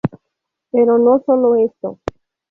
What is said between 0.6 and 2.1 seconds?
Pero no solo esto.